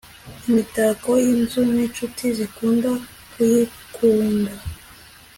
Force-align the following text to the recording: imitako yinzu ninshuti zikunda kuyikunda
imitako 0.47 1.09
yinzu 1.23 1.59
ninshuti 1.71 2.23
zikunda 2.37 2.89
kuyikunda 3.33 4.53